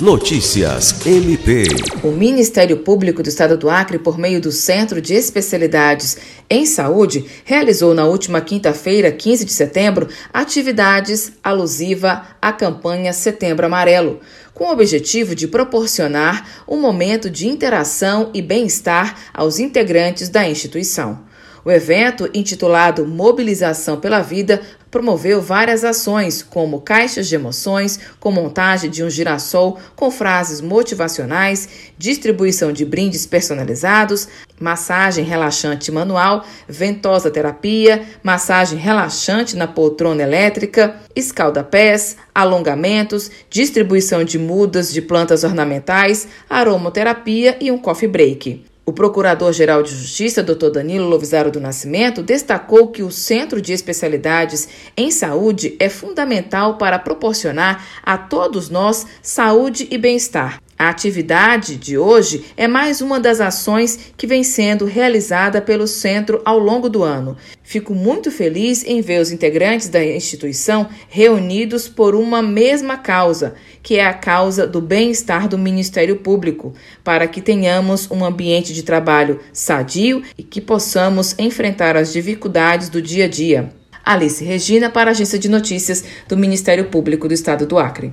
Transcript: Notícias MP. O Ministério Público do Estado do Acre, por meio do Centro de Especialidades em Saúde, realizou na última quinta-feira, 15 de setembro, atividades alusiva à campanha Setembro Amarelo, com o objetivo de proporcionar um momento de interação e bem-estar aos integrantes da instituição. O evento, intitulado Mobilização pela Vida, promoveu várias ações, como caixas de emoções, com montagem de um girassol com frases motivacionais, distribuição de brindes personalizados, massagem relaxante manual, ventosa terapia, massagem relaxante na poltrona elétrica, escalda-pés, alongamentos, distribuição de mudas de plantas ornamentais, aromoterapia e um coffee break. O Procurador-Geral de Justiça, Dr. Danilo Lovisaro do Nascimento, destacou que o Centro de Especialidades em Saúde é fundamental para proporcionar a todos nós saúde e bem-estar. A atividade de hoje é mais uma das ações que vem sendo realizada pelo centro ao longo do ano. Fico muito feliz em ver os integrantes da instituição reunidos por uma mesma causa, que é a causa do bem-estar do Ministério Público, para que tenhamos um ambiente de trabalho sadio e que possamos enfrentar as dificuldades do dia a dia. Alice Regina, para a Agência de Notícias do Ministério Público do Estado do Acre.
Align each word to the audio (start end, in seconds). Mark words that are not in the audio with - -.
Notícias 0.00 1.04
MP. 1.04 1.64
O 2.04 2.12
Ministério 2.12 2.76
Público 2.76 3.20
do 3.20 3.28
Estado 3.28 3.56
do 3.56 3.68
Acre, 3.68 3.98
por 3.98 4.16
meio 4.16 4.40
do 4.40 4.52
Centro 4.52 5.02
de 5.02 5.12
Especialidades 5.12 6.16
em 6.48 6.64
Saúde, 6.64 7.24
realizou 7.44 7.92
na 7.92 8.04
última 8.04 8.40
quinta-feira, 8.40 9.10
15 9.10 9.44
de 9.44 9.52
setembro, 9.52 10.06
atividades 10.32 11.32
alusiva 11.42 12.22
à 12.40 12.52
campanha 12.52 13.12
Setembro 13.12 13.66
Amarelo, 13.66 14.20
com 14.54 14.66
o 14.66 14.72
objetivo 14.72 15.34
de 15.34 15.48
proporcionar 15.48 16.62
um 16.68 16.80
momento 16.80 17.28
de 17.28 17.48
interação 17.48 18.30
e 18.32 18.40
bem-estar 18.40 19.16
aos 19.34 19.58
integrantes 19.58 20.28
da 20.28 20.48
instituição. 20.48 21.26
O 21.68 21.70
evento, 21.70 22.30
intitulado 22.32 23.06
Mobilização 23.06 24.00
pela 24.00 24.22
Vida, 24.22 24.62
promoveu 24.90 25.42
várias 25.42 25.84
ações, 25.84 26.42
como 26.42 26.80
caixas 26.80 27.28
de 27.28 27.34
emoções, 27.34 28.00
com 28.18 28.32
montagem 28.32 28.88
de 28.88 29.04
um 29.04 29.10
girassol 29.10 29.78
com 29.94 30.10
frases 30.10 30.62
motivacionais, 30.62 31.68
distribuição 31.98 32.72
de 32.72 32.86
brindes 32.86 33.26
personalizados, 33.26 34.28
massagem 34.58 35.26
relaxante 35.26 35.92
manual, 35.92 36.42
ventosa 36.66 37.30
terapia, 37.30 38.02
massagem 38.22 38.78
relaxante 38.78 39.54
na 39.54 39.66
poltrona 39.66 40.22
elétrica, 40.22 40.96
escalda-pés, 41.14 42.16
alongamentos, 42.34 43.30
distribuição 43.50 44.24
de 44.24 44.38
mudas 44.38 44.90
de 44.90 45.02
plantas 45.02 45.44
ornamentais, 45.44 46.28
aromoterapia 46.48 47.58
e 47.60 47.70
um 47.70 47.76
coffee 47.76 48.08
break. 48.08 48.67
O 48.88 48.92
Procurador-Geral 48.94 49.82
de 49.82 49.94
Justiça, 49.94 50.42
Dr. 50.42 50.70
Danilo 50.70 51.06
Lovisaro 51.06 51.50
do 51.50 51.60
Nascimento, 51.60 52.22
destacou 52.22 52.88
que 52.88 53.02
o 53.02 53.10
Centro 53.10 53.60
de 53.60 53.74
Especialidades 53.74 54.66
em 54.96 55.10
Saúde 55.10 55.76
é 55.78 55.90
fundamental 55.90 56.78
para 56.78 56.98
proporcionar 56.98 57.86
a 58.02 58.16
todos 58.16 58.70
nós 58.70 59.06
saúde 59.20 59.86
e 59.90 59.98
bem-estar. 59.98 60.58
A 60.78 60.90
atividade 60.90 61.74
de 61.74 61.98
hoje 61.98 62.44
é 62.56 62.68
mais 62.68 63.00
uma 63.00 63.18
das 63.18 63.40
ações 63.40 64.12
que 64.16 64.28
vem 64.28 64.44
sendo 64.44 64.84
realizada 64.84 65.60
pelo 65.60 65.88
centro 65.88 66.40
ao 66.44 66.56
longo 66.56 66.88
do 66.88 67.02
ano. 67.02 67.36
Fico 67.64 67.92
muito 67.92 68.30
feliz 68.30 68.84
em 68.84 69.00
ver 69.00 69.20
os 69.20 69.32
integrantes 69.32 69.88
da 69.88 70.04
instituição 70.04 70.88
reunidos 71.08 71.88
por 71.88 72.14
uma 72.14 72.40
mesma 72.40 72.96
causa, 72.96 73.56
que 73.82 73.96
é 73.96 74.06
a 74.06 74.14
causa 74.14 74.68
do 74.68 74.80
bem-estar 74.80 75.48
do 75.48 75.58
Ministério 75.58 76.14
Público, 76.14 76.72
para 77.02 77.26
que 77.26 77.40
tenhamos 77.40 78.08
um 78.08 78.24
ambiente 78.24 78.72
de 78.72 78.84
trabalho 78.84 79.40
sadio 79.52 80.22
e 80.38 80.44
que 80.44 80.60
possamos 80.60 81.34
enfrentar 81.40 81.96
as 81.96 82.12
dificuldades 82.12 82.88
do 82.88 83.02
dia 83.02 83.24
a 83.24 83.28
dia. 83.28 83.68
Alice 84.04 84.42
Regina, 84.44 84.88
para 84.88 85.10
a 85.10 85.12
Agência 85.12 85.38
de 85.40 85.48
Notícias 85.48 86.04
do 86.28 86.36
Ministério 86.36 86.84
Público 86.84 87.26
do 87.26 87.34
Estado 87.34 87.66
do 87.66 87.76
Acre. 87.78 88.06